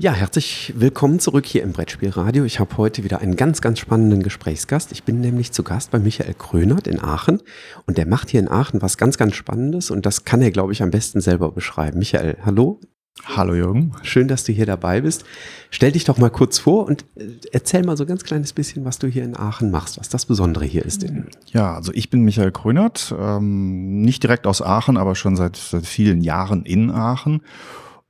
[0.00, 2.44] Ja, herzlich willkommen zurück hier im Brettspielradio.
[2.44, 4.92] Ich habe heute wieder einen ganz, ganz spannenden Gesprächsgast.
[4.92, 7.42] Ich bin nämlich zu Gast bei Michael Krönert in Aachen
[7.84, 10.72] und der macht hier in Aachen was ganz, ganz Spannendes und das kann er, glaube
[10.72, 11.98] ich, am besten selber beschreiben.
[11.98, 12.80] Michael, hallo.
[13.26, 13.92] Hallo Jürgen.
[14.00, 15.26] Schön, dass du hier dabei bist.
[15.68, 18.86] Stell dich doch mal kurz vor und äh, erzähl mal so ein ganz kleines bisschen,
[18.86, 21.04] was du hier in Aachen machst, was das Besondere hier ist.
[21.52, 25.84] Ja, also ich bin Michael Krönert, ähm, nicht direkt aus Aachen, aber schon seit, seit
[25.84, 27.42] vielen Jahren in Aachen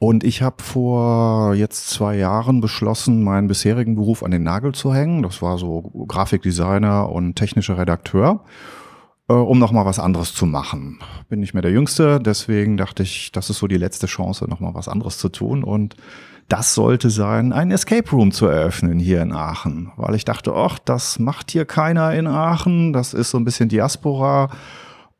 [0.02, 4.94] und ich habe vor jetzt zwei Jahren beschlossen, meinen bisherigen Beruf an den Nagel zu
[4.94, 5.22] hängen.
[5.22, 8.42] Das war so Grafikdesigner und technischer Redakteur,
[9.28, 11.00] äh, um nochmal was anderes zu machen.
[11.28, 14.72] Bin nicht mehr der Jüngste, deswegen dachte ich, das ist so die letzte Chance, nochmal
[14.72, 15.62] was anderes zu tun.
[15.62, 15.96] Und
[16.48, 19.92] das sollte sein, einen Escape Room zu eröffnen hier in Aachen.
[19.98, 22.94] Weil ich dachte, ach, das macht hier keiner in Aachen.
[22.94, 24.48] Das ist so ein bisschen Diaspora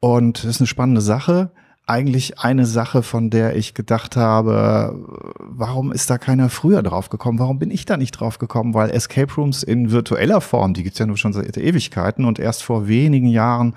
[0.00, 1.50] und das ist eine spannende Sache
[1.90, 4.94] eigentlich eine Sache, von der ich gedacht habe,
[5.40, 7.38] warum ist da keiner früher drauf gekommen?
[7.40, 8.74] Warum bin ich da nicht drauf gekommen?
[8.74, 12.62] Weil Escape Rooms in virtueller Form, die gibt's ja nur schon seit Ewigkeiten und erst
[12.62, 13.74] vor wenigen Jahren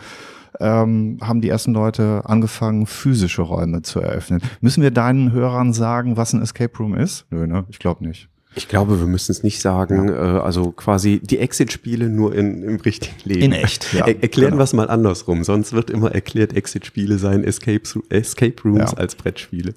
[0.59, 4.41] ähm, haben die ersten Leute angefangen, physische Räume zu eröffnen.
[4.61, 7.25] Müssen wir deinen Hörern sagen, was ein Escape Room ist?
[7.31, 7.65] Nö, ne?
[7.69, 8.29] Ich glaube nicht.
[8.55, 10.09] Ich glaube, wir müssen es nicht sagen.
[10.09, 10.37] Ja.
[10.37, 13.41] Äh, also quasi die Exit-Spiele nur in, im richtigen Leben.
[13.41, 14.05] In echt, ja.
[14.05, 14.59] Er, erklären genau.
[14.59, 15.43] wir es mal andersrum.
[15.43, 18.97] Sonst wird immer erklärt, Exit-Spiele seien Escape, Escape Rooms ja.
[18.97, 19.73] als Brettspiele.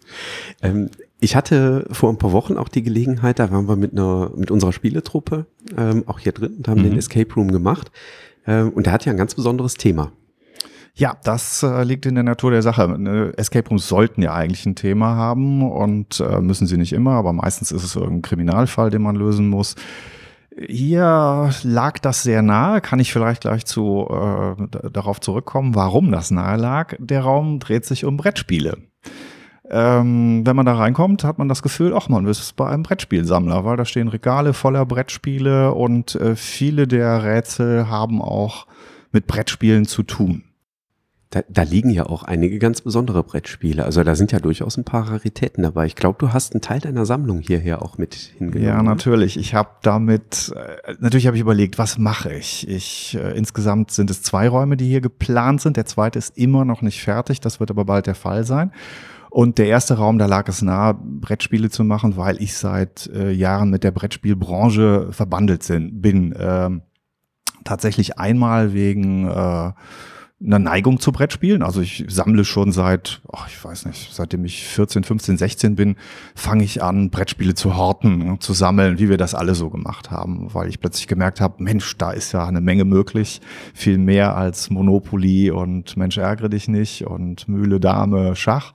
[0.63, 4.31] Ähm, ich hatte vor ein paar Wochen auch die Gelegenheit, da waren wir mit einer,
[4.37, 6.91] mit unserer Spieletruppe, ähm, auch hier drin, und haben mhm.
[6.91, 7.91] den Escape Room gemacht.
[8.47, 10.13] Ähm, und der hat ja ein ganz besonderes Thema.
[10.99, 13.35] Ja, das äh, liegt in der Natur der Sache.
[13.37, 17.35] Escape Rooms sollten ja eigentlich ein Thema haben und äh, müssen sie nicht immer, aber
[17.35, 19.75] meistens ist es irgendein Kriminalfall, den man lösen muss.
[20.59, 26.31] Hier lag das sehr nahe, kann ich vielleicht gleich zu, äh, darauf zurückkommen, warum das
[26.31, 26.95] nahe lag.
[26.99, 28.79] Der Raum dreht sich um Brettspiele.
[29.69, 33.67] Ähm, wenn man da reinkommt, hat man das Gefühl, ach man ist bei einem Brettspielsammler,
[33.67, 38.67] weil da stehen Regale voller Brettspiele und äh, viele der Rätsel haben auch
[39.13, 40.46] mit Brettspielen zu tun.
[41.31, 43.85] Da, da liegen ja auch einige ganz besondere Brettspiele.
[43.85, 45.87] Also da sind ja durchaus ein paar Raritäten dabei.
[45.87, 48.65] Ich glaube, du hast einen Teil deiner Sammlung hierher auch mit hingenommen.
[48.65, 49.37] Ja, natürlich.
[49.37, 52.69] Ich habe damit, äh, natürlich habe ich überlegt, was mache ich?
[52.69, 55.77] Ich äh, insgesamt sind es zwei Räume, die hier geplant sind.
[55.77, 57.41] Der zweite ist immer noch nicht fertig.
[57.41, 58.71] Das wird aber bald der Fall sein.
[59.29, 63.33] Und der erste Raum, da lag es nahe, Brettspiele zu machen, weil ich seit äh,
[63.33, 66.35] Jahren mit der Brettspielbranche verbandelt sind, bin.
[66.39, 66.83] Ähm,
[67.67, 69.73] tatsächlich einmal wegen äh,
[70.45, 71.63] eine Neigung zu Brettspielen.
[71.63, 75.97] Also ich sammle schon seit, oh, ich weiß nicht, seitdem ich 14, 15, 16 bin,
[76.35, 80.11] fange ich an, Brettspiele zu horten, ne, zu sammeln, wie wir das alle so gemacht
[80.11, 83.41] haben, weil ich plötzlich gemerkt habe, Mensch, da ist ja eine Menge möglich,
[83.73, 88.73] viel mehr als Monopoly und Mensch ärgere dich nicht und Mühle, Dame, Schach.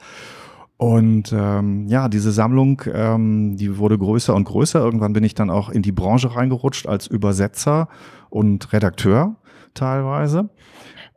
[0.77, 4.79] Und ähm, ja, diese Sammlung, ähm, die wurde größer und größer.
[4.79, 7.87] Irgendwann bin ich dann auch in die Branche reingerutscht als Übersetzer
[8.31, 9.35] und Redakteur
[9.75, 10.49] teilweise.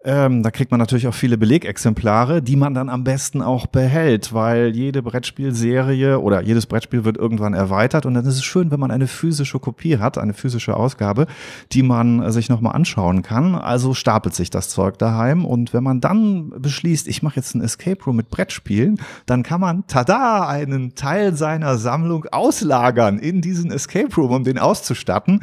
[0.06, 4.34] Ähm, da kriegt man natürlich auch viele Belegexemplare, die man dann am besten auch behält,
[4.34, 8.81] weil jede Brettspielserie oder jedes Brettspiel wird irgendwann erweitert und dann ist es schön, wenn
[8.81, 11.26] man eine physische Kopie hat, eine physische Ausgabe,
[11.72, 13.54] die man sich nochmal anschauen kann.
[13.54, 17.62] Also stapelt sich das Zeug daheim und wenn man dann beschließt, ich mache jetzt ein
[17.62, 23.70] Escape Room mit Brettspielen, dann kann man, tada, einen Teil seiner Sammlung auslagern in diesen
[23.70, 25.41] Escape Room, um den auszustatten.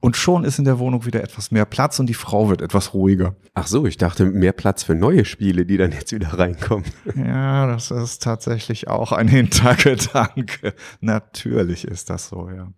[0.00, 2.94] Und schon ist in der Wohnung wieder etwas mehr Platz und die Frau wird etwas
[2.94, 3.36] ruhiger.
[3.54, 6.84] Ach so, ich dachte mehr Platz für neue Spiele, die dann jetzt wieder reinkommen.
[7.16, 10.74] Ja, das ist tatsächlich auch ein Hintergedanke.
[11.00, 12.68] Natürlich ist das so, ja.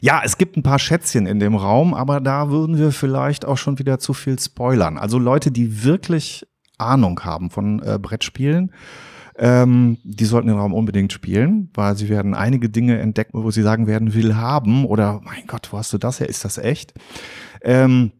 [0.00, 3.58] Ja, es gibt ein paar Schätzchen in dem Raum, aber da würden wir vielleicht auch
[3.58, 4.96] schon wieder zu viel spoilern.
[4.96, 6.46] Also Leute, die wirklich
[6.78, 8.72] Ahnung haben von äh, Brettspielen,
[9.38, 13.62] ähm, die sollten den Raum unbedingt spielen, weil sie werden einige Dinge entdecken, wo sie
[13.62, 16.28] sagen werden, will haben oder mein Gott, wo hast du das her?
[16.28, 16.94] Ist das echt?
[17.62, 18.12] Ähm,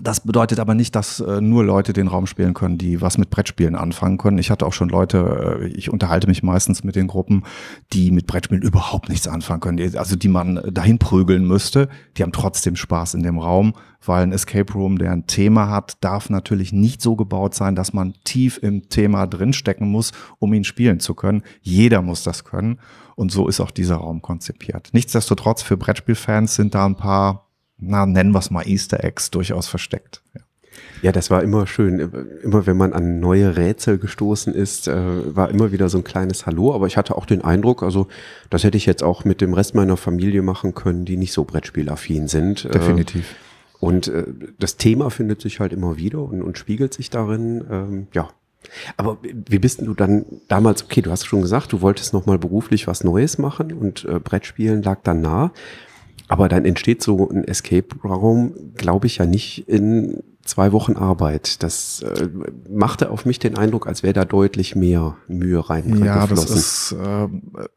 [0.00, 3.28] das bedeutet aber nicht, dass äh, nur Leute den Raum spielen können, die was mit
[3.28, 4.38] Brettspielen anfangen können.
[4.38, 7.44] Ich hatte auch schon Leute, äh, ich unterhalte mich meistens mit den Gruppen,
[7.92, 11.90] die mit Brettspielen überhaupt nichts anfangen können, also die man dahin prügeln müsste.
[12.16, 13.74] Die haben trotzdem Spaß in dem Raum,
[14.04, 17.92] weil ein Escape Room, der ein Thema hat, darf natürlich nicht so gebaut sein, dass
[17.92, 21.42] man tief im Thema drinstecken muss, um ihn spielen zu können.
[21.60, 22.78] Jeder muss das können.
[23.14, 24.88] Und so ist auch dieser Raum konzipiert.
[24.92, 27.51] Nichtsdestotrotz, für Brettspielfans sind da ein paar
[27.82, 30.22] na, nennen wir es mal Easter Eggs, durchaus versteckt.
[30.34, 30.40] Ja.
[31.02, 31.98] Ja, das war immer schön.
[32.42, 36.46] Immer wenn man an neue Rätsel gestoßen ist, äh, war immer wieder so ein kleines
[36.46, 36.72] Hallo.
[36.72, 38.06] Aber ich hatte auch den Eindruck, also
[38.50, 41.44] das hätte ich jetzt auch mit dem Rest meiner Familie machen können, die nicht so
[41.44, 42.64] Brettspielaffin sind.
[42.66, 43.34] Äh, Definitiv.
[43.80, 44.24] Und äh,
[44.60, 47.64] das Thema findet sich halt immer wieder und, und spiegelt sich darin.
[47.68, 48.28] Ähm, ja,
[48.96, 52.86] aber wie bist du dann damals, okay, du hast schon gesagt, du wolltest nochmal beruflich
[52.86, 55.52] was Neues machen und äh, Brettspielen lag dann nah.
[56.28, 61.62] Aber dann entsteht so ein Escape-Raum, glaube ich, ja nicht in zwei Wochen Arbeit.
[61.62, 62.28] Das äh,
[62.68, 66.02] machte auf mich den Eindruck, als wäre da deutlich mehr Mühe rein.
[66.04, 67.28] Ja, das ist, äh,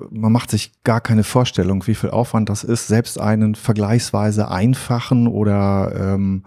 [0.09, 5.27] man macht sich gar keine Vorstellung, wie viel Aufwand das ist, selbst einen vergleichsweise einfachen
[5.27, 6.45] oder ähm,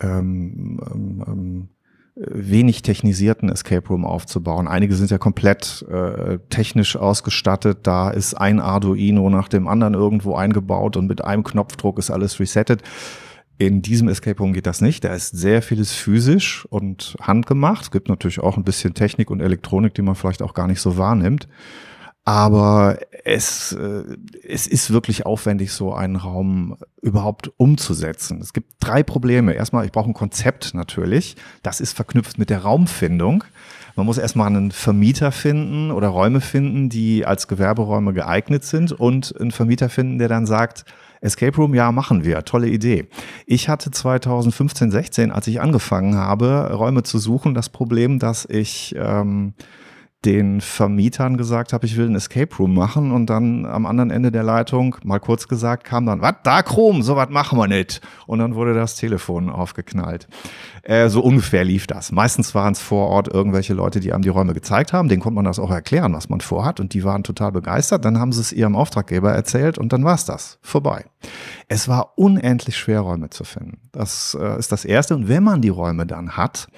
[0.00, 1.68] ähm, ähm, ähm
[2.18, 4.66] wenig technisierten Escape Room aufzubauen.
[4.66, 7.78] Einige sind ja komplett äh, technisch ausgestattet.
[7.84, 12.40] Da ist ein Arduino nach dem anderen irgendwo eingebaut und mit einem Knopfdruck ist alles
[12.40, 12.82] resettet.
[13.56, 15.04] In diesem Escape Room geht das nicht.
[15.04, 17.82] Da ist sehr vieles physisch und handgemacht.
[17.82, 20.80] Es gibt natürlich auch ein bisschen Technik und Elektronik, die man vielleicht auch gar nicht
[20.80, 21.48] so wahrnimmt.
[22.28, 24.02] Aber es, äh,
[24.46, 28.42] es ist wirklich aufwendig, so einen Raum überhaupt umzusetzen.
[28.42, 29.54] Es gibt drei Probleme.
[29.54, 31.36] Erstmal, ich brauche ein Konzept natürlich.
[31.62, 33.44] Das ist verknüpft mit der Raumfindung.
[33.96, 39.34] Man muss erstmal einen Vermieter finden oder Räume finden, die als Gewerberäume geeignet sind und
[39.40, 40.84] einen Vermieter finden, der dann sagt,
[41.22, 42.44] Escape Room, ja, machen wir.
[42.44, 43.08] Tolle Idee.
[43.46, 48.94] Ich hatte 2015, 16, als ich angefangen habe, Räume zu suchen, das Problem, dass ich
[48.98, 49.54] ähm,
[50.24, 54.32] den Vermietern gesagt habe, ich will ein Escape Room machen und dann am anderen Ende
[54.32, 58.00] der Leitung, mal kurz gesagt, kam dann, was, da Chrom, so was machen wir nicht.
[58.26, 60.26] Und dann wurde das Telefon aufgeknallt.
[60.82, 62.10] Äh, so ungefähr lief das.
[62.10, 65.36] Meistens waren es vor Ort irgendwelche Leute, die einem die Räume gezeigt haben, denen konnte
[65.36, 68.04] man das auch erklären, was man vorhat und die waren total begeistert.
[68.04, 71.04] Dann haben sie es ihrem Auftraggeber erzählt und dann war es das, vorbei.
[71.68, 73.78] Es war unendlich schwer, Räume zu finden.
[73.92, 75.14] Das äh, ist das Erste.
[75.14, 76.68] Und wenn man die Räume dann hat,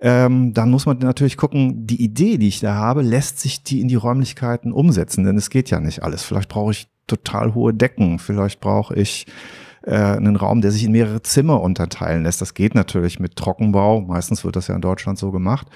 [0.00, 3.80] ähm, dann muss man natürlich gucken, die Idee, die ich da habe, lässt sich die
[3.80, 6.22] in die Räumlichkeiten umsetzen, denn es geht ja nicht alles.
[6.22, 9.26] Vielleicht brauche ich total hohe Decken, vielleicht brauche ich
[9.82, 12.40] äh, einen Raum, der sich in mehrere Zimmer unterteilen lässt.
[12.40, 14.00] Das geht natürlich mit Trockenbau.
[14.02, 15.66] Meistens wird das ja in Deutschland so gemacht.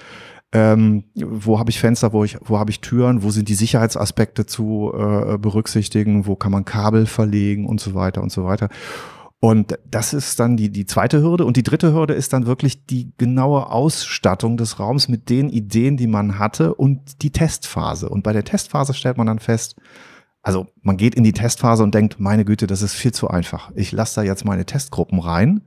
[0.53, 4.45] Ähm, wo habe ich Fenster, wo, ich, wo habe ich Türen, wo sind die Sicherheitsaspekte
[4.45, 8.69] zu äh, berücksichtigen, wo kann man Kabel verlegen und so weiter und so weiter.
[9.43, 11.43] Und das ist dann die, die zweite Hürde.
[11.43, 15.97] Und die dritte Hürde ist dann wirklich die genaue Ausstattung des Raums mit den Ideen,
[15.97, 18.07] die man hatte und die Testphase.
[18.07, 19.75] Und bei der Testphase stellt man dann fest,
[20.43, 23.69] also man geht in die Testphase und denkt, meine Güte, das ist viel zu einfach.
[23.75, 25.63] Ich lasse da jetzt meine Testgruppen rein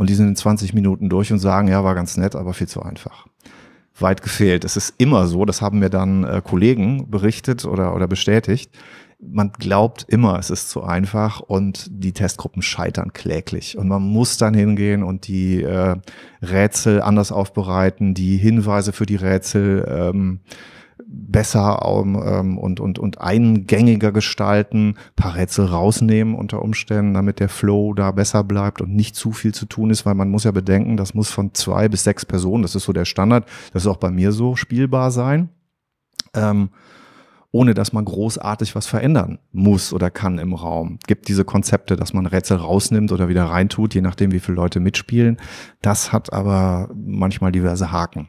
[0.00, 2.66] und die sind in 20 Minuten durch und sagen, ja, war ganz nett, aber viel
[2.66, 3.28] zu einfach.
[3.96, 4.64] Weit gefehlt.
[4.64, 8.72] Es ist immer so, das haben mir dann äh, Kollegen berichtet oder, oder bestätigt
[9.22, 13.76] man glaubt immer, es ist zu einfach und die Testgruppen scheitern kläglich.
[13.76, 15.96] Und man muss dann hingehen und die äh,
[16.42, 20.40] Rätsel anders aufbereiten, die Hinweise für die Rätsel ähm,
[21.06, 27.94] besser ähm, und, und, und eingängiger gestalten, paar Rätsel rausnehmen unter Umständen, damit der Flow
[27.94, 30.96] da besser bleibt und nicht zu viel zu tun ist, weil man muss ja bedenken,
[30.96, 33.96] das muss von zwei bis sechs Personen, das ist so der Standard, das ist auch
[33.96, 35.50] bei mir so spielbar sein.
[36.34, 36.70] Ähm,
[37.52, 40.98] ohne dass man großartig was verändern muss oder kann im Raum.
[41.06, 44.78] Gibt diese Konzepte, dass man Rätsel rausnimmt oder wieder reintut, je nachdem, wie viele Leute
[44.78, 45.38] mitspielen.
[45.82, 48.28] Das hat aber manchmal diverse Haken.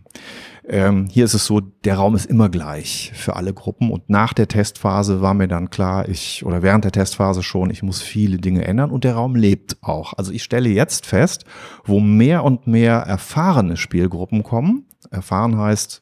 [0.67, 4.33] Ähm, hier ist es so, der Raum ist immer gleich für alle Gruppen und nach
[4.33, 8.37] der Testphase war mir dann klar, ich oder während der Testphase schon, ich muss viele
[8.37, 10.13] Dinge ändern und der Raum lebt auch.
[10.17, 11.45] Also ich stelle jetzt fest,
[11.83, 14.85] wo mehr und mehr erfahrene Spielgruppen kommen.
[15.09, 16.00] Erfahren heißt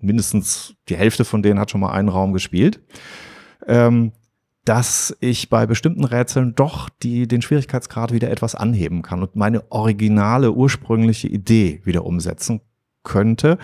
[0.00, 2.80] mindestens die Hälfte von denen hat schon mal einen Raum gespielt,
[3.66, 4.12] ähm,
[4.64, 9.70] dass ich bei bestimmten Rätseln doch die, den Schwierigkeitsgrad wieder etwas anheben kann und meine
[9.72, 12.60] originale, ursprüngliche Idee wieder umsetzen
[13.02, 13.58] könnte,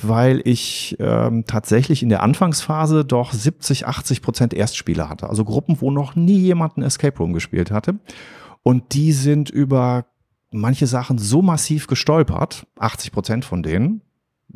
[0.00, 5.28] weil ich ähm, tatsächlich in der Anfangsphase doch 70, 80 Prozent Erstspieler hatte.
[5.28, 7.98] Also Gruppen, wo noch nie jemand ein Escape Room gespielt hatte.
[8.62, 10.06] Und die sind über
[10.50, 14.02] manche Sachen so massiv gestolpert, 80 Prozent von denen,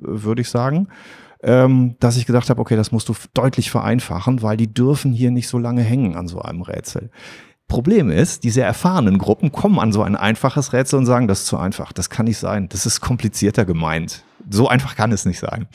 [0.00, 0.88] würde ich sagen,
[1.42, 5.30] ähm, dass ich gedacht habe, okay, das musst du deutlich vereinfachen, weil die dürfen hier
[5.30, 7.11] nicht so lange hängen an so einem Rätsel.
[7.69, 11.47] Problem ist, diese erfahrenen Gruppen kommen an so ein einfaches Rätsel und sagen, das ist
[11.47, 14.25] zu einfach, das kann nicht sein, das ist komplizierter gemeint.
[14.50, 15.69] So einfach kann es nicht sein.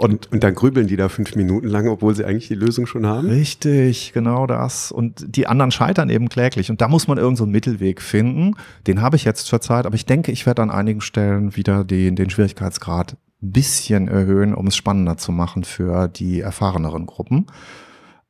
[0.00, 3.06] Und, und dann grübeln die da fünf Minuten lang, obwohl sie eigentlich die Lösung schon
[3.06, 3.28] haben?
[3.28, 4.90] Richtig, genau das.
[4.90, 6.70] Und die anderen scheitern eben kläglich.
[6.70, 8.54] Und da muss man irgendeinen so Mittelweg finden.
[8.86, 11.84] Den habe ich jetzt zur Zeit, aber ich denke, ich werde an einigen Stellen wieder
[11.84, 17.46] den, den Schwierigkeitsgrad bisschen erhöhen, um es spannender zu machen für die erfahreneren Gruppen.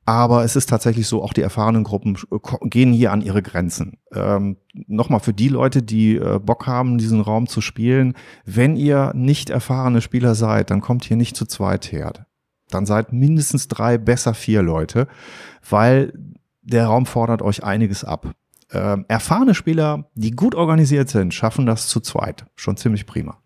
[0.06, 2.18] Aber es ist tatsächlich so, auch die erfahrenen Gruppen
[2.64, 3.98] gehen hier an ihre Grenzen.
[4.12, 8.14] Ähm, Nochmal für die Leute, die äh, Bock haben, diesen Raum zu spielen,
[8.44, 12.26] wenn ihr nicht erfahrene Spieler seid, dann kommt hier nicht zu zweit her.
[12.70, 15.06] Dann seid mindestens drei, besser vier Leute,
[15.68, 16.12] weil
[16.62, 18.32] der Raum fordert euch einiges ab.
[18.72, 22.46] Ähm, erfahrene Spieler, die gut organisiert sind, schaffen das zu zweit.
[22.54, 23.39] Schon ziemlich prima.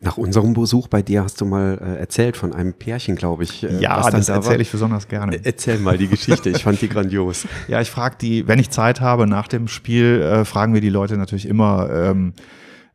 [0.00, 3.64] Nach unserem Besuch bei dir hast du mal äh, erzählt von einem Pärchen, glaube ich.
[3.64, 5.34] Äh, ja, das da erzähle ich besonders gerne.
[5.34, 7.46] Äh, erzähl mal die Geschichte, ich fand die grandios.
[7.68, 10.88] Ja, ich frage die, wenn ich Zeit habe nach dem Spiel, äh, fragen wir die
[10.88, 12.32] Leute natürlich immer, ähm,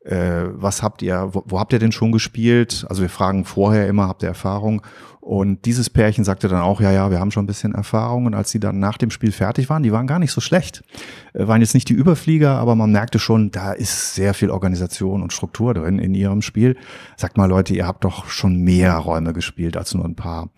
[0.03, 2.85] äh, was habt ihr, wo, wo habt ihr denn schon gespielt?
[2.89, 4.81] Also wir fragen vorher immer, habt ihr Erfahrung?
[5.21, 8.25] Und dieses Pärchen sagte dann auch, ja, ja, wir haben schon ein bisschen Erfahrung.
[8.25, 10.83] Und als sie dann nach dem Spiel fertig waren, die waren gar nicht so schlecht.
[11.33, 15.23] Äh, waren jetzt nicht die Überflieger, aber man merkte schon, da ist sehr viel Organisation
[15.23, 16.75] und Struktur drin in ihrem Spiel.
[17.15, 20.49] Sagt mal, Leute, ihr habt doch schon mehr Räume gespielt als nur ein paar.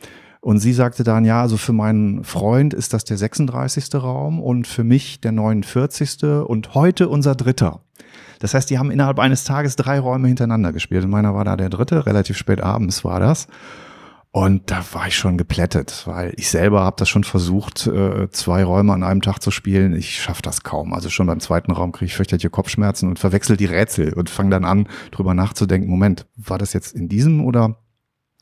[0.42, 3.94] Und sie sagte dann, ja, also für meinen Freund ist das der 36.
[3.96, 6.24] Raum und für mich der 49.
[6.24, 7.82] und heute unser dritter.
[8.39, 11.04] Das heißt, die haben innerhalb eines Tages drei Räume hintereinander gespielt.
[11.04, 13.48] Und meiner war da der dritte, relativ spät abends war das.
[14.36, 18.65] Und da war ich schon geplättet, weil ich selber habe das schon versucht, äh, zwei
[18.65, 19.96] Räume an einem Tag zu spielen.
[19.96, 20.94] Ich schaffe das kaum.
[20.94, 24.50] Also schon beim zweiten Raum kriege ich fürchterliche Kopfschmerzen und verwechsel die Rätsel und fange
[24.50, 27.77] dann an, drüber nachzudenken, Moment, war das jetzt in diesem oder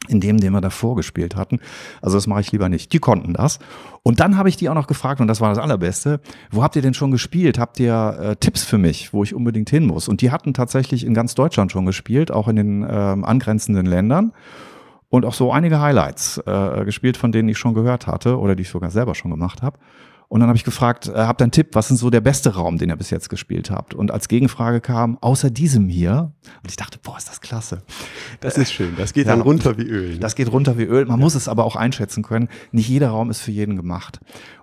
[0.08, 1.60] in dem, den wir davor gespielt hatten.
[2.02, 2.94] Also das mache ich lieber nicht.
[2.94, 3.60] Die konnten das.
[4.04, 6.20] Und dann habe ich die auch noch gefragt, und das war das Allerbeste,
[6.52, 7.58] wo habt ihr denn schon gespielt?
[7.58, 10.08] Habt ihr äh, Tipps für mich, wo ich unbedingt hin muss?
[10.08, 14.34] Und die hatten tatsächlich in ganz Deutschland schon gespielt, auch in den ähm, angrenzenden Ländern
[15.10, 18.64] und auch so einige Highlights äh, gespielt, von denen ich schon gehört hatte oder die
[18.64, 19.78] ich sogar selber schon gemacht habe.
[20.34, 22.56] Und dann habe ich gefragt, äh, habt ihr einen Tipp, was ist so der beste
[22.56, 23.94] Raum, den ihr bis jetzt gespielt habt?
[23.94, 26.32] Und als Gegenfrage kam, außer diesem hier,
[26.64, 27.84] und ich dachte, boah, ist das klasse.
[28.40, 30.14] Das ist schön, das geht ja, dann runter wie Öl.
[30.14, 30.18] Ne?
[30.20, 31.06] Das geht runter wie Öl.
[31.06, 31.24] Man ja.
[31.24, 32.50] muss es aber auch einschätzen können.
[32.72, 34.22] Nicht jeder Raum ist für jeden gemacht.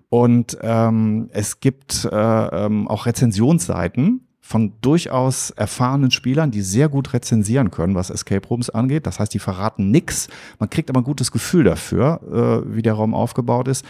[0.08, 7.12] Und ähm, es gibt äh, ähm, auch Rezensionsseiten, von durchaus erfahrenen Spielern, die sehr gut
[7.12, 9.06] rezensieren können, was Escape Rooms angeht.
[9.06, 10.26] Das heißt, die verraten nix.
[10.58, 13.84] Man kriegt aber ein gutes Gefühl dafür, äh, wie der Raum aufgebaut ist.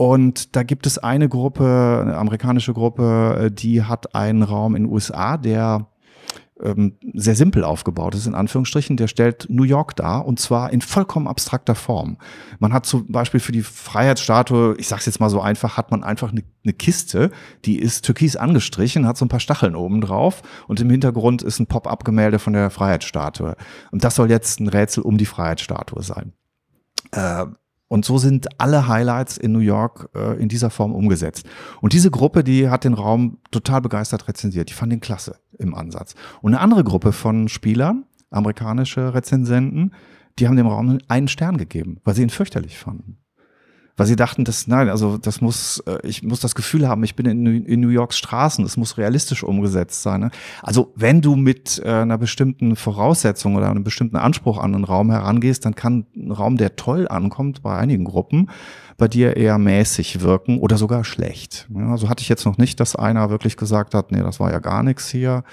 [0.00, 4.84] Und da gibt es eine Gruppe, eine amerikanische Gruppe, äh, die hat einen Raum in
[4.84, 5.88] den USA, der
[6.58, 8.96] ähm, sehr simpel aufgebaut ist, in Anführungsstrichen.
[8.96, 12.16] Der stellt New York dar und zwar in vollkommen abstrakter Form.
[12.60, 16.02] Man hat zum Beispiel für die Freiheitsstatue, ich sag's jetzt mal so einfach, hat man
[16.02, 17.30] einfach eine, eine Kiste,
[17.66, 21.60] die ist türkis angestrichen, hat so ein paar Stacheln oben drauf und im Hintergrund ist
[21.60, 23.54] ein Pop-up-Gemälde von der Freiheitsstatue.
[23.90, 26.32] Und das soll jetzt ein Rätsel um die Freiheitsstatue sein.
[27.12, 27.44] Äh,
[27.90, 31.44] und so sind alle Highlights in New York äh, in dieser Form umgesetzt.
[31.80, 34.70] Und diese Gruppe, die hat den Raum total begeistert rezensiert.
[34.70, 36.14] Die fand den klasse im Ansatz.
[36.40, 39.92] Und eine andere Gruppe von Spielern, amerikanische Rezensenten,
[40.38, 43.18] die haben dem Raum einen Stern gegeben, weil sie ihn fürchterlich fanden
[44.00, 47.16] weil sie dachten, dass nein, also das muss, äh, ich muss das Gefühl haben, ich
[47.16, 50.20] bin in, in New Yorks Straßen, es muss realistisch umgesetzt sein.
[50.20, 50.30] Ne?
[50.62, 55.10] Also wenn du mit äh, einer bestimmten Voraussetzung oder einem bestimmten Anspruch an einen Raum
[55.10, 58.48] herangehst, dann kann ein Raum, der toll ankommt bei einigen Gruppen,
[58.96, 61.68] bei dir eher mäßig wirken oder sogar schlecht.
[61.68, 64.50] Ja, also hatte ich jetzt noch nicht, dass einer wirklich gesagt hat, nee, das war
[64.50, 65.44] ja gar nichts hier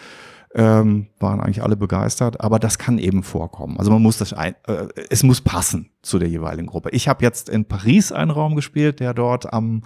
[0.56, 3.77] ähm, waren eigentlich alle begeistert, aber das kann eben vorkommen.
[3.77, 6.89] Also man muss das, ein, äh, es muss passen zu der jeweiligen Gruppe.
[6.92, 9.84] Ich habe jetzt in Paris einen Raum gespielt, der dort am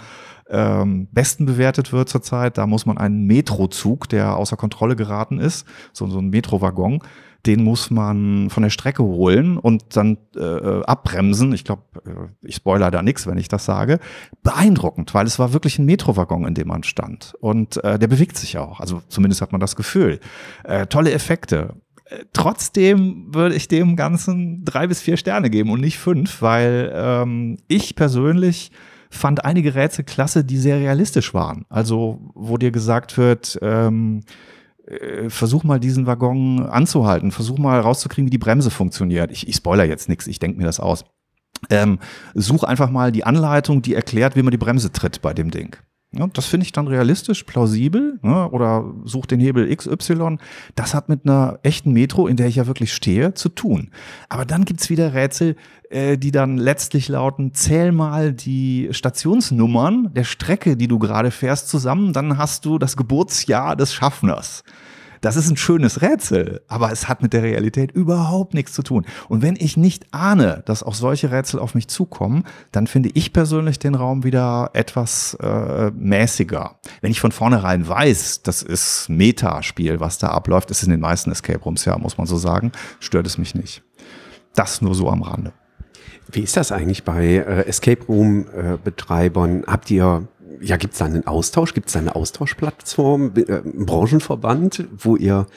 [0.50, 2.58] ähm, besten bewertet wird zurzeit.
[2.58, 7.00] Da muss man einen Metrozug, der außer Kontrolle geraten ist, so, so ein Metrowaggon,
[7.45, 11.53] den muss man von der Strecke holen und dann äh, abbremsen.
[11.53, 14.00] Ich glaube, äh, ich spoiler da nichts, wenn ich das sage.
[14.43, 17.33] Beeindruckend, weil es war wirklich ein Metrowaggon, in dem man stand.
[17.39, 18.79] Und äh, der bewegt sich auch.
[18.79, 20.19] Also zumindest hat man das Gefühl.
[20.63, 25.81] Äh, tolle Effekte äh, trotzdem würde ich dem Ganzen drei bis vier Sterne geben und
[25.81, 28.71] nicht fünf, weil ähm, ich persönlich
[29.10, 31.65] fand einige Rätsel klasse, die sehr realistisch waren.
[31.69, 34.61] Also, wo dir gesagt wird, ähm, äh,
[35.29, 39.31] versuch mal diesen Waggon anzuhalten, versuch mal rauszukriegen, wie die Bremse funktioniert.
[39.31, 41.05] Ich, ich spoiler jetzt nichts, ich denke mir das aus.
[41.69, 42.00] Ähm,
[42.33, 45.75] such einfach mal die Anleitung, die erklärt, wie man die Bremse tritt bei dem Ding.
[46.13, 48.20] Ja, das finde ich dann realistisch, plausibel.
[48.22, 48.50] Ne?
[48.50, 50.38] Oder such den Hebel XY.
[50.75, 53.91] Das hat mit einer echten Metro, in der ich ja wirklich stehe, zu tun.
[54.27, 55.56] Aber dann gibt's wieder Rätsel,
[55.89, 61.70] äh, die dann letztlich lauten, zähl mal die Stationsnummern der Strecke, die du gerade fährst,
[61.70, 62.12] zusammen.
[62.12, 64.65] Dann hast du das Geburtsjahr des Schaffners.
[65.22, 69.06] Das ist ein schönes Rätsel, aber es hat mit der Realität überhaupt nichts zu tun.
[69.30, 73.32] Und wenn ich nicht ahne, dass auch solche Rätsel auf mich zukommen, dann finde ich
[73.32, 76.80] persönlich den Raum wieder etwas äh, mäßiger.
[77.01, 81.32] Wenn ich von vornherein weiß, das ist Metaspiel, was da abläuft, ist in den meisten
[81.32, 83.84] Escape Rooms ja, muss man so sagen, stört es mich nicht.
[84.56, 85.54] Das nur so am Rande.
[86.32, 89.63] Wie ist das eigentlich bei äh, Escape Room äh, Betreibern?
[89.68, 90.28] Habt ihr
[90.60, 91.74] ja, gibt es da einen Austausch?
[91.74, 95.48] Gibt es da eine Austauschplattform, äh, Branchenverband, wo ihr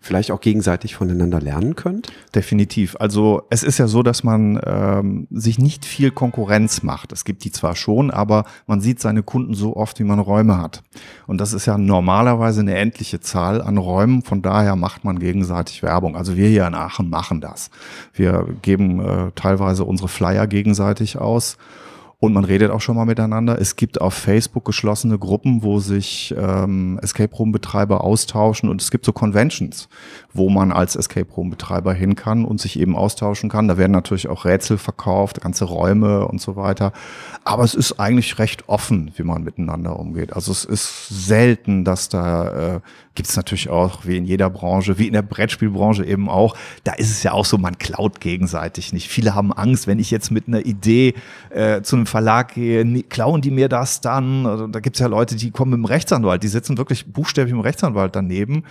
[0.00, 2.12] vielleicht auch gegenseitig voneinander lernen könnt?
[2.34, 2.96] Definitiv.
[3.00, 7.12] Also es ist ja so, dass man ähm, sich nicht viel Konkurrenz macht.
[7.12, 10.58] Es gibt die zwar schon, aber man sieht seine Kunden so oft, wie man Räume
[10.58, 10.82] hat.
[11.26, 14.22] Und das ist ja normalerweise eine endliche Zahl an Räumen.
[14.22, 16.16] Von daher macht man gegenseitig Werbung.
[16.16, 17.70] Also wir hier in Aachen machen das.
[18.12, 21.58] Wir geben äh, teilweise unsere Flyer gegenseitig aus
[22.20, 23.60] und man redet auch schon mal miteinander.
[23.60, 28.90] Es gibt auf Facebook geschlossene Gruppen, wo sich ähm, Escape Room Betreiber austauschen und es
[28.90, 29.88] gibt so Conventions,
[30.38, 33.68] wo man als Escape Room Betreiber hin kann und sich eben austauschen kann.
[33.68, 36.92] Da werden natürlich auch Rätsel verkauft, ganze Räume und so weiter.
[37.44, 40.32] Aber es ist eigentlich recht offen, wie man miteinander umgeht.
[40.32, 42.80] Also es ist selten, dass da äh,
[43.18, 46.92] gibt es natürlich auch, wie in jeder Branche, wie in der Brettspielbranche eben auch, da
[46.92, 49.08] ist es ja auch so, man klaut gegenseitig nicht.
[49.08, 51.14] Viele haben Angst, wenn ich jetzt mit einer Idee
[51.50, 54.46] äh, zu einem Verlag gehe, klauen die mir das dann?
[54.46, 57.52] Also, da gibt es ja Leute, die kommen mit dem Rechtsanwalt, die sitzen wirklich buchstäblich
[57.52, 58.62] dem Rechtsanwalt daneben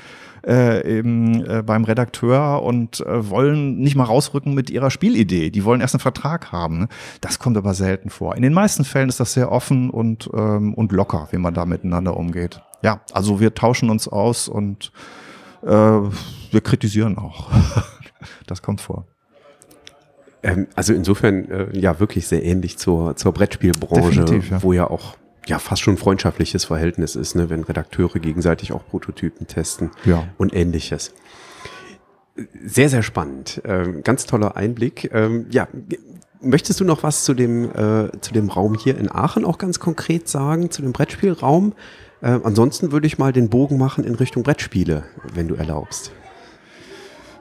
[0.48, 5.50] äh, eben äh, beim Redakteur und äh, wollen nicht mal rausrücken mit ihrer Spielidee.
[5.50, 6.80] Die wollen erst einen Vertrag haben.
[6.80, 6.88] Ne?
[7.22, 8.36] Das kommt aber selten vor.
[8.36, 11.66] In den meisten Fällen ist das sehr offen und, ähm, und locker, wie man da
[11.66, 12.62] miteinander umgeht.
[12.84, 14.92] Ja, also wir tauschen uns aus und
[15.64, 17.50] äh, wir kritisieren auch.
[18.48, 19.06] das kommt vor.
[20.44, 24.64] Ähm, also insofern äh, ja wirklich sehr ähnlich zur, zur Brettspielbranche, ja.
[24.64, 29.48] wo ja auch ja fast schon freundschaftliches Verhältnis ist, ne, wenn Redakteure gegenseitig auch Prototypen
[29.48, 30.28] testen ja.
[30.38, 31.14] und ähnliches.
[32.66, 33.62] Sehr, sehr spannend.
[33.66, 35.10] Ähm, ganz toller Einblick.
[35.14, 35.68] Ähm, ja,
[36.42, 39.80] möchtest du noch was zu dem, äh, zu dem Raum hier in Aachen auch ganz
[39.80, 41.74] konkret sagen, zu dem Brettspielraum?
[42.22, 45.04] Äh, ansonsten würde ich mal den Bogen machen in Richtung Brettspiele,
[45.34, 46.12] wenn du erlaubst.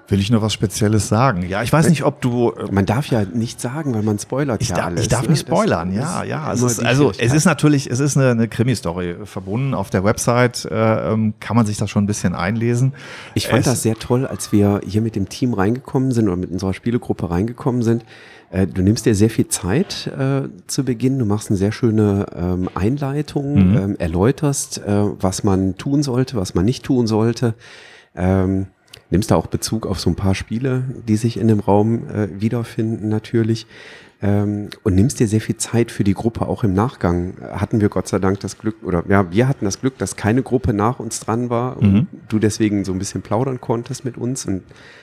[0.09, 1.49] Will ich noch was Spezielles sagen?
[1.49, 2.53] Ja, ich weiß nicht, ob du.
[2.53, 5.03] Äh, man darf ja nicht sagen, weil man spoilert ich ja darf, alles.
[5.03, 5.31] Ich darf ne?
[5.31, 6.53] nicht spoilern, das, ja, ja.
[6.53, 9.75] Es ist, also es ist natürlich, es ist eine, eine Krimi-Story verbunden.
[9.75, 12.93] Auf der Website äh, ähm, kann man sich das schon ein bisschen einlesen.
[13.35, 16.37] Ich fand es, das sehr toll, als wir hier mit dem Team reingekommen sind oder
[16.37, 18.05] mit unserer Spielegruppe reingekommen sind.
[18.51, 21.19] Äh, du nimmst dir sehr viel Zeit äh, zu Beginn.
[21.19, 23.77] Du machst eine sehr schöne ähm, Einleitung, mhm.
[23.77, 27.55] ähm, erläuterst, äh, was man tun sollte, was man nicht tun sollte.
[28.15, 28.67] Ähm,
[29.11, 32.29] nimmst da auch Bezug auf so ein paar Spiele, die sich in dem Raum äh,
[32.41, 33.67] wiederfinden natürlich.
[34.23, 36.47] Ähm, und nimmst dir sehr viel Zeit für die Gruppe.
[36.47, 39.81] Auch im Nachgang hatten wir Gott sei Dank das Glück, oder ja, wir hatten das
[39.81, 42.07] Glück, dass keine Gruppe nach uns dran war und mhm.
[42.29, 44.63] du deswegen so ein bisschen plaudern konntest mit uns und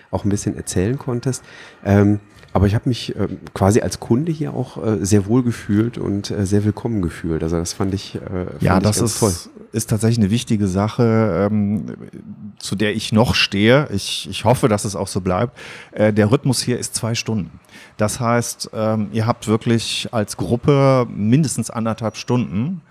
[0.10, 1.44] auch ein bisschen erzählen konntest.
[1.86, 2.22] Ähm,
[2.54, 6.30] aber ich habe mich äh, quasi als Kunde hier auch äh, sehr wohl gefühlt und
[6.30, 7.42] äh, sehr willkommen gefühlt.
[7.42, 9.34] Also das fand ich, äh, fand ja, das ist, toll.
[9.72, 11.96] ist tatsächlich eine wichtige Sache, ähm,
[12.60, 13.88] zu der ich noch stehe.
[13.92, 15.58] Ich, ich hoffe, dass es auch so bleibt.
[15.92, 17.60] Äh, der Rhythmus hier ist zwei Stunden.
[17.98, 22.82] Das heißt, ähm, ihr habt wirklich als Gruppe mindestens anderthalb Stunden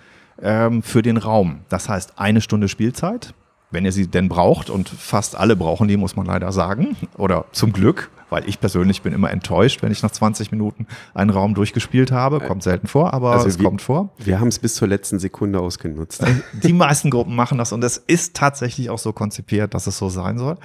[0.42, 1.61] ähm, für den Raum.
[1.68, 3.33] Das heißt, eine Stunde Spielzeit
[3.72, 7.46] wenn ihr sie denn braucht, und fast alle brauchen die, muss man leider sagen, oder
[7.53, 11.55] zum Glück, weil ich persönlich bin immer enttäuscht, wenn ich nach 20 Minuten einen Raum
[11.55, 12.38] durchgespielt habe.
[12.42, 14.11] Äh, kommt selten vor, aber also es wir, kommt vor.
[14.18, 16.25] Wir haben es bis zur letzten Sekunde ausgenutzt.
[16.62, 20.09] Die meisten Gruppen machen das und es ist tatsächlich auch so konzipiert, dass es so
[20.09, 20.57] sein soll.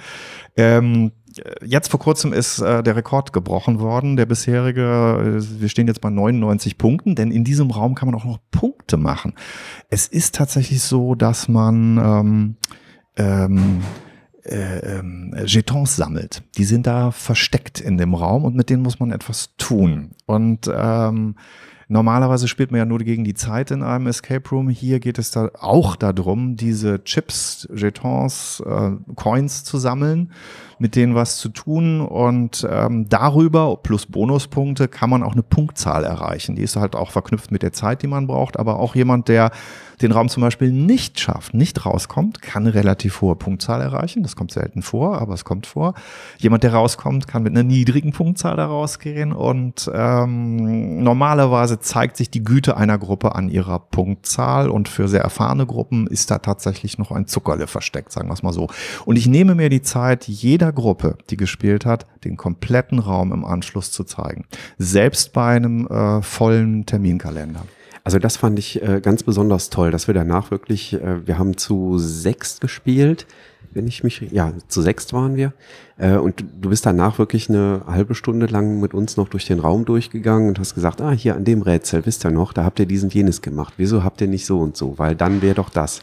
[0.56, 1.12] Ähm,
[1.62, 5.38] jetzt vor kurzem ist äh, der Rekord gebrochen worden, der bisherige.
[5.38, 8.38] Äh, wir stehen jetzt bei 99 Punkten, denn in diesem Raum kann man auch noch
[8.50, 9.34] Punkte machen.
[9.90, 12.56] Es ist tatsächlich so, dass man ähm,
[13.16, 13.82] ähm,
[14.48, 16.42] äh, ähm, Jetons sammelt.
[16.56, 20.10] Die sind da versteckt in dem Raum und mit denen muss man etwas tun.
[20.26, 21.34] Und ähm,
[21.90, 24.68] Normalerweise spielt man ja nur gegen die Zeit in einem Escape Room.
[24.68, 30.30] Hier geht es da auch darum, diese Chips, Jetons, äh, Coins zu sammeln,
[30.78, 32.00] mit denen was zu tun.
[32.00, 36.56] Und ähm, darüber plus Bonuspunkte kann man auch eine Punktzahl erreichen.
[36.56, 38.58] Die ist halt auch verknüpft mit der Zeit, die man braucht.
[38.58, 39.50] Aber auch jemand, der
[40.02, 44.22] den Raum zum Beispiel nicht schafft, nicht rauskommt, kann eine relativ hohe Punktzahl erreichen.
[44.22, 45.94] Das kommt selten vor, aber es kommt vor.
[46.38, 49.32] Jemand, der rauskommt, kann mit einer niedrigen Punktzahl da rausgehen.
[49.32, 54.68] Und ähm, normalerweise zeigt sich die Güte einer Gruppe an ihrer Punktzahl.
[54.68, 58.42] Und für sehr erfahrene Gruppen ist da tatsächlich noch ein Zuckerle versteckt, sagen wir es
[58.42, 58.68] mal so.
[59.04, 63.44] Und ich nehme mir die Zeit, jeder Gruppe, die gespielt hat, den kompletten Raum im
[63.44, 64.46] Anschluss zu zeigen.
[64.78, 67.64] Selbst bei einem äh, vollen Terminkalender.
[68.04, 71.58] Also das fand ich äh, ganz besonders toll, dass wir danach wirklich, äh, wir haben
[71.58, 73.26] zu sechst gespielt,
[73.72, 75.52] wenn ich mich, ja, zu sechst waren wir.
[75.98, 79.60] Äh, und du bist danach wirklich eine halbe Stunde lang mit uns noch durch den
[79.60, 82.78] Raum durchgegangen und hast gesagt, ah, hier an dem Rätsel, wisst ihr noch, da habt
[82.80, 83.74] ihr diesen jenes gemacht.
[83.76, 84.98] Wieso habt ihr nicht so und so?
[84.98, 86.00] Weil dann wäre doch das.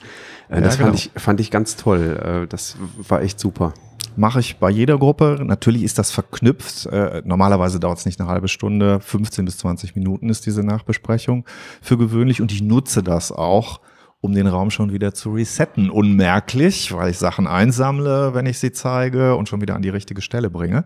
[0.50, 0.90] Äh, ja, das genau.
[0.90, 2.44] fand, ich, fand ich ganz toll.
[2.44, 3.74] Äh, das war echt super.
[4.18, 5.42] Mache ich bei jeder Gruppe.
[5.44, 6.86] Natürlich ist das verknüpft.
[6.88, 11.46] Äh, normalerweise dauert es nicht eine halbe Stunde, 15 bis 20 Minuten ist diese Nachbesprechung
[11.82, 13.80] für gewöhnlich und ich nutze das auch,
[14.26, 18.72] um den Raum schon wieder zu resetten, unmerklich, weil ich Sachen einsammle, wenn ich sie
[18.72, 20.86] zeige und schon wieder an die richtige Stelle bringe.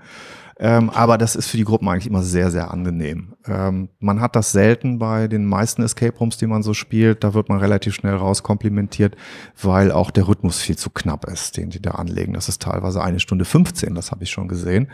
[0.62, 3.34] Ähm, aber das ist für die Gruppen eigentlich immer sehr, sehr angenehm.
[3.48, 7.24] Ähm, man hat das selten bei den meisten Escape Rooms, die man so spielt.
[7.24, 9.16] Da wird man relativ schnell rauskomplimentiert,
[9.62, 12.34] weil auch der Rhythmus viel zu knapp ist, den die da anlegen.
[12.34, 14.92] Das ist teilweise eine Stunde 15, das habe ich schon gesehen.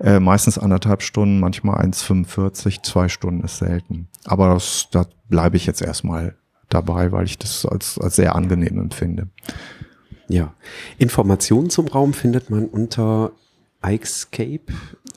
[0.00, 4.08] Äh, meistens anderthalb Stunden, manchmal 1,45, zwei Stunden ist selten.
[4.24, 6.34] Aber das, da bleibe ich jetzt erstmal
[6.68, 9.28] dabei, weil ich das als, als sehr angenehm empfinde.
[10.28, 10.54] Ja,
[10.98, 13.32] Informationen zum Raum findet man unter
[13.84, 14.72] Ixcape.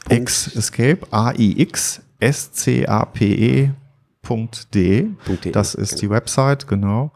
[0.10, 3.72] X Escape, A-I-X S-C-A-P-E.de.
[5.52, 6.00] Das ist genau.
[6.00, 7.12] die Website, genau.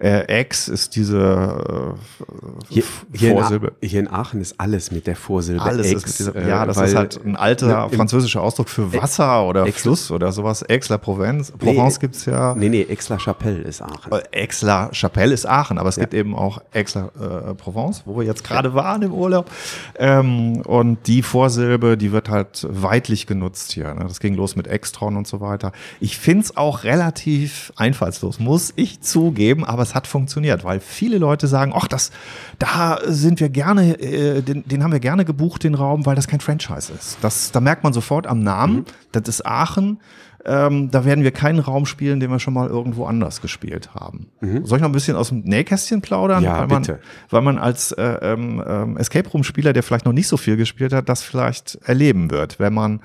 [0.00, 3.72] Äh, X ist diese äh, hier, hier Vorsilbe.
[3.80, 6.04] In hier in Aachen ist alles mit der Vorsilbe alles X.
[6.04, 9.82] Ist dieser, ja, das ist halt ein alter ne, französischer Ausdruck für Wasser oder Ex
[9.82, 10.62] Fluss oder sowas.
[10.68, 12.54] Aix-la-Provence Provence nee, gibt's ja.
[12.54, 14.12] Nee, nee, Aix-la-Chapelle ist Aachen.
[14.12, 16.02] Äh, Aix-la-Chapelle ist Aachen, aber es ja.
[16.02, 18.74] gibt eben auch Aix-la-Provence, wo wir jetzt gerade ja.
[18.74, 19.50] waren im Urlaub.
[19.98, 23.92] Ähm, und die Vorsilbe, die wird halt weitlich genutzt hier.
[23.94, 24.04] Ne?
[24.06, 25.72] Das ging los mit Extron und so weiter.
[25.98, 31.46] Ich find's auch relativ einfallslos, muss ich zugeben, aber es hat funktioniert, weil viele Leute
[31.46, 32.10] sagen, ach, das,
[32.58, 36.28] da sind wir gerne, äh, den, den haben wir gerne gebucht, den Raum, weil das
[36.28, 37.18] kein Franchise ist.
[37.22, 38.84] Das, da merkt man sofort am Namen, mhm.
[39.12, 39.98] das ist Aachen.
[40.44, 44.28] Ähm, da werden wir keinen Raum spielen, den wir schon mal irgendwo anders gespielt haben.
[44.40, 44.64] Mhm.
[44.64, 46.44] Soll ich noch ein bisschen aus dem Nähkästchen plaudern?
[46.44, 47.00] Ja, weil man, bitte.
[47.28, 50.92] Weil man als äh, ähm, ähm, Escape Room-Spieler, der vielleicht noch nicht so viel gespielt
[50.92, 53.00] hat, das vielleicht erleben wird, wenn man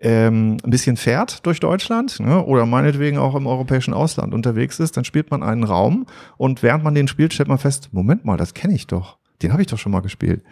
[0.00, 4.96] ähm, ein bisschen fährt durch Deutschland ne, oder meinetwegen auch im europäischen Ausland unterwegs ist,
[4.96, 8.36] dann spielt man einen Raum und während man den spielt, stellt man fest, Moment mal,
[8.36, 9.18] das kenne ich doch.
[9.42, 10.42] Den habe ich doch schon mal gespielt.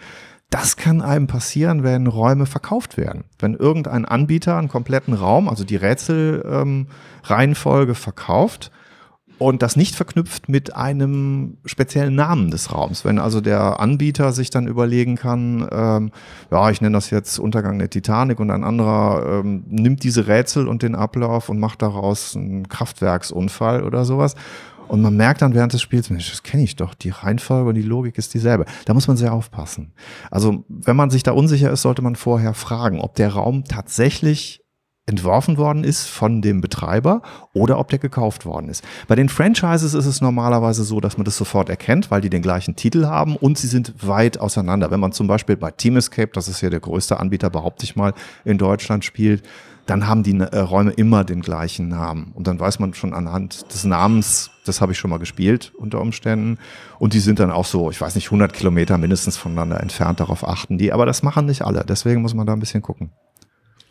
[0.51, 3.25] Das kann einem passieren, wenn Räume verkauft werden.
[3.39, 8.71] Wenn irgendein Anbieter einen kompletten Raum, also die Rätselreihenfolge ähm, verkauft
[9.39, 13.05] und das nicht verknüpft mit einem speziellen Namen des Raums.
[13.05, 16.11] Wenn also der Anbieter sich dann überlegen kann, ähm,
[16.51, 20.69] ja, ich nenne das jetzt Untergang der Titanic und ein anderer ähm, nimmt diese Rätsel
[20.69, 24.37] und den Ablauf und macht daraus einen Kraftwerksunfall oder sowas.
[24.89, 27.75] Und man merkt dann während des Spiels, Mensch, das kenne ich doch, die Reihenfolge und
[27.75, 28.67] die Logik ist dieselbe.
[28.85, 29.93] Da muss man sehr aufpassen.
[30.31, 34.63] Also, wenn man sich da unsicher ist, sollte man vorher fragen, ob der Raum tatsächlich
[35.07, 37.23] entworfen worden ist von dem Betreiber
[37.53, 38.85] oder ob der gekauft worden ist.
[39.07, 42.43] Bei den Franchises ist es normalerweise so, dass man das sofort erkennt, weil die den
[42.43, 44.91] gleichen Titel haben und sie sind weit auseinander.
[44.91, 47.95] Wenn man zum Beispiel bei Team Escape, das ist ja der größte Anbieter, behaupte ich
[47.95, 49.45] mal, in Deutschland spielt,
[49.87, 52.33] dann haben die äh, Räume immer den gleichen Namen.
[52.35, 56.01] Und dann weiß man schon anhand des Namens, das habe ich schon mal gespielt unter
[56.01, 56.59] Umständen.
[56.99, 60.21] Und die sind dann auch so, ich weiß nicht, 100 Kilometer mindestens voneinander entfernt.
[60.21, 60.93] Darauf achten die.
[60.93, 61.85] Aber das machen nicht alle.
[61.89, 63.11] Deswegen muss man da ein bisschen gucken.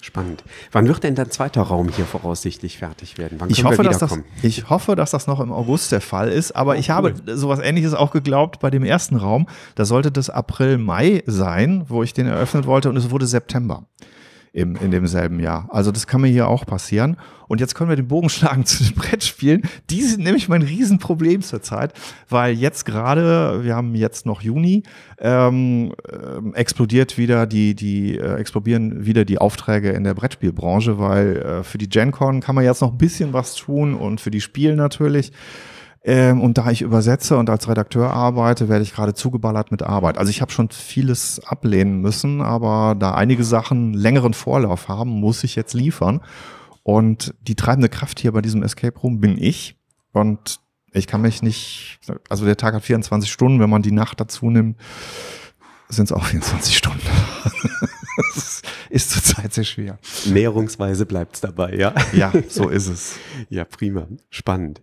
[0.02, 0.44] Spannend.
[0.72, 3.40] Wann wird denn dein zweiter Raum hier voraussichtlich fertig werden?
[3.40, 6.56] Wann ich hoffe, dass das, ich hoffe, dass das noch im August der Fall ist,
[6.56, 6.96] aber oh, ich cool.
[6.96, 9.48] habe sowas ähnliches auch geglaubt bei dem ersten Raum.
[9.74, 13.88] Da sollte das April, Mai sein, wo ich den eröffnet wollte und es wurde September
[14.56, 15.68] im, in demselben Jahr.
[15.70, 17.18] Also das kann mir hier auch passieren.
[17.50, 19.64] Und jetzt können wir den Bogen schlagen zu den Brettspielen.
[19.90, 21.94] Die sind nämlich mein Riesenproblem zurzeit,
[22.30, 24.84] weil jetzt gerade, wir haben jetzt noch Juni,
[25.20, 31.36] ähm, äh, explodiert wieder die, die äh, explodieren wieder die Aufträge in der Brettspielbranche, weil
[31.36, 34.42] äh, für die GenCon kann man jetzt noch ein bisschen was tun und für die
[34.42, 35.34] Spiele natürlich.
[36.08, 40.20] Ähm, und da ich übersetze und als Redakteur arbeite, werde ich gerade zugeballert mit Arbeit.
[40.20, 45.44] Also ich habe schon vieles ablehnen müssen, aber da einige Sachen längeren Vorlauf haben, muss
[45.44, 46.22] ich jetzt liefern.
[46.84, 49.78] Und die treibende Kraft hier bei diesem Escape Room bin ich.
[50.14, 50.60] Und
[50.94, 54.52] ich kann mich nicht, also der Tag hat 24 Stunden, wenn man die Nacht dazu
[54.52, 54.78] nimmt,
[55.90, 57.02] sind es auch 24 Stunden.
[58.36, 59.98] das ist zurzeit sehr schwer.
[60.28, 61.96] Näherungsweise bleibt es dabei, ja.
[62.14, 63.16] Ja, so ist es.
[63.50, 64.08] Ja, prima.
[64.30, 64.82] Spannend.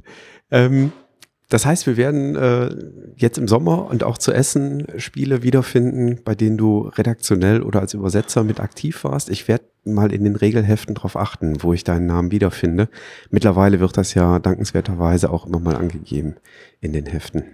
[0.51, 0.93] Ähm,
[1.53, 2.75] das heißt, wir werden äh,
[3.17, 7.93] jetzt im Sommer und auch zu Essen Spiele wiederfinden, bei denen du redaktionell oder als
[7.93, 9.29] Übersetzer mit aktiv warst.
[9.29, 12.89] Ich werde mal in den Regelheften darauf achten, wo ich deinen Namen wiederfinde.
[13.29, 16.37] Mittlerweile wird das ja dankenswerterweise auch immer mal angegeben
[16.81, 17.45] in den Heften.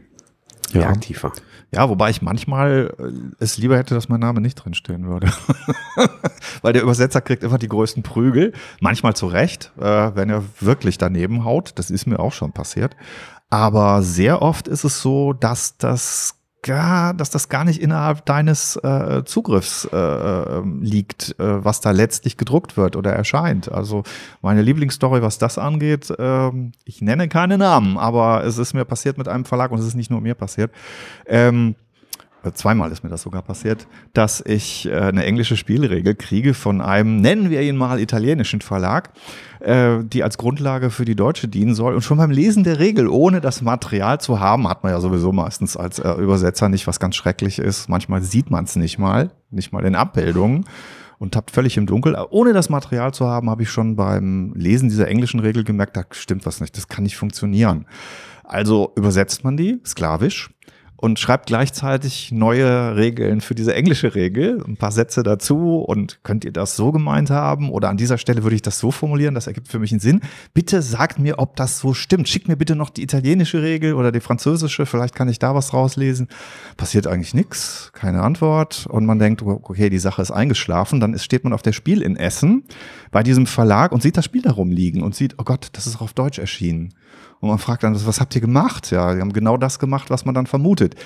[0.73, 0.91] Ja.
[0.91, 1.33] Aktiv war.
[1.73, 5.33] Ja, wobei ich manchmal äh, es lieber hätte, dass mein Name nicht drinstehen würde.
[6.63, 8.53] Weil der Übersetzer kriegt immer die größten Prügel.
[8.81, 11.73] Manchmal zu Recht, äh, wenn er wirklich daneben haut.
[11.77, 12.97] Das ist mir auch schon passiert.
[13.51, 18.77] Aber sehr oft ist es so, dass das gar, dass das gar nicht innerhalb deines
[18.77, 23.71] äh, Zugriffs äh, ähm, liegt, äh, was da letztlich gedruckt wird oder erscheint.
[23.71, 24.03] Also
[24.43, 26.51] meine Lieblingsstory, was das angeht, äh,
[26.85, 29.95] ich nenne keine Namen, aber es ist mir passiert mit einem Verlag und es ist
[29.95, 30.73] nicht nur mir passiert.
[31.27, 31.88] Ähm, äh,
[32.55, 37.21] zweimal ist mir das sogar passiert, dass ich äh, eine englische Spielregel kriege von einem,
[37.21, 39.11] nennen wir ihn mal italienischen Verlag,
[39.61, 41.95] äh, die als Grundlage für die deutsche dienen soll.
[41.95, 45.33] Und schon beim Lesen der Regel, ohne das Material zu haben, hat man ja sowieso
[45.33, 47.89] meistens als äh, Übersetzer nicht, was ganz schrecklich ist.
[47.89, 50.65] Manchmal sieht man es nicht mal, nicht mal in Abbildungen
[51.19, 52.17] und tappt völlig im Dunkel.
[52.31, 56.05] Ohne das Material zu haben, habe ich schon beim Lesen dieser englischen Regel gemerkt, da
[56.11, 57.87] stimmt was nicht, das kann nicht funktionieren.
[58.45, 60.51] Also übersetzt man die sklavisch
[61.01, 66.45] und schreibt gleichzeitig neue Regeln für diese englische Regel, ein paar Sätze dazu und könnt
[66.45, 69.47] ihr das so gemeint haben oder an dieser Stelle würde ich das so formulieren, das
[69.47, 70.21] ergibt für mich einen Sinn.
[70.55, 72.29] Bitte sagt mir, ob das so stimmt.
[72.29, 75.73] Schickt mir bitte noch die italienische Regel oder die französische, vielleicht kann ich da was
[75.73, 76.27] rauslesen.
[76.77, 81.45] Passiert eigentlich nichts, keine Antwort und man denkt, okay, die Sache ist eingeschlafen, dann steht
[81.45, 82.65] man auf der Spiel in Essen
[83.13, 86.03] bei diesem Verlag und sieht das Spiel herumliegen und sieht, oh Gott, das ist auch
[86.03, 86.93] auf Deutsch erschienen.
[87.41, 88.91] Und man fragt dann, was habt ihr gemacht?
[88.91, 90.97] Ja, die haben genau das gemacht, was man dann vermutet.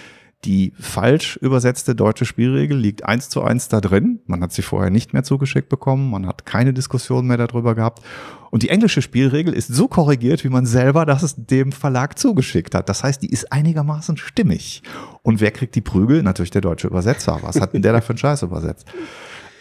[0.44, 4.18] Die falsch übersetzte deutsche Spielregel liegt eins zu eins da drin.
[4.26, 6.10] Man hat sie vorher nicht mehr zugeschickt bekommen.
[6.10, 8.02] Man hat keine Diskussion mehr darüber gehabt.
[8.50, 12.88] Und die englische Spielregel ist so korrigiert, wie man selber das dem Verlag zugeschickt hat.
[12.88, 14.82] Das heißt, die ist einigermaßen stimmig.
[15.22, 16.24] Und wer kriegt die Prügel?
[16.24, 17.38] Natürlich der deutsche Übersetzer.
[17.42, 18.88] Was hat denn der da für einen Scheiß übersetzt?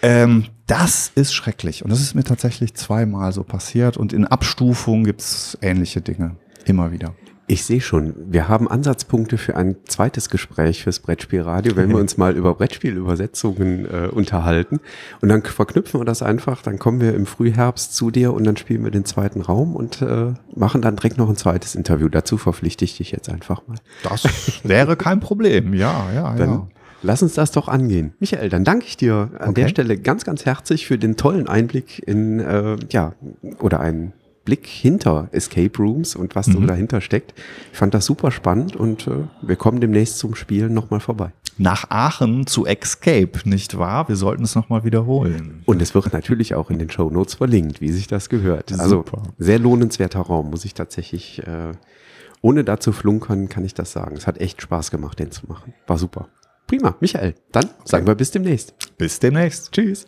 [0.01, 1.83] Ähm, das ist schrecklich.
[1.83, 3.97] Und das ist mir tatsächlich zweimal so passiert.
[3.97, 6.37] Und in Abstufungen gibt's ähnliche Dinge.
[6.65, 7.13] Immer wieder.
[7.47, 12.15] Ich sehe schon, wir haben Ansatzpunkte für ein zweites Gespräch fürs Brettspielradio, wenn wir uns
[12.15, 14.79] mal über Brettspielübersetzungen äh, unterhalten.
[15.19, 18.55] Und dann verknüpfen wir das einfach, dann kommen wir im Frühherbst zu dir und dann
[18.55, 22.07] spielen wir den zweiten Raum und äh, machen dann direkt noch ein zweites Interview.
[22.07, 23.77] Dazu verpflichte ich dich jetzt einfach mal.
[24.03, 24.23] Das
[24.63, 26.67] wäre kein Problem, ja, ja, dann ja.
[27.03, 28.13] Lass uns das doch angehen.
[28.19, 29.61] Michael, dann danke ich dir an okay.
[29.61, 33.13] der Stelle ganz, ganz herzlich für den tollen Einblick in, äh, ja,
[33.59, 36.53] oder einen Blick hinter Escape Rooms und was mhm.
[36.53, 37.33] so dahinter steckt.
[37.71, 41.31] Ich fand das super spannend und äh, wir kommen demnächst zum Spielen nochmal vorbei.
[41.57, 44.07] Nach Aachen zu Escape, nicht wahr?
[44.07, 45.61] Wir sollten es nochmal wiederholen.
[45.65, 48.71] Und es wird natürlich auch in den Show Notes verlinkt, wie sich das gehört.
[48.71, 49.23] Also super.
[49.37, 51.73] sehr lohnenswerter Raum, muss ich tatsächlich, äh,
[52.41, 54.15] ohne da zu flunkern, kann ich das sagen.
[54.15, 55.73] Es hat echt Spaß gemacht, den zu machen.
[55.85, 56.29] War super.
[56.65, 56.95] Prima.
[56.99, 57.73] Michael, dann okay.
[57.83, 58.73] sagen wir bis demnächst.
[58.97, 59.71] Bis demnächst.
[59.71, 60.07] Tschüss.